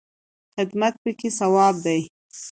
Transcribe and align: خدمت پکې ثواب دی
خدمت 0.55 0.93
پکې 1.03 1.29
ثواب 1.39 1.75
دی 1.85 1.99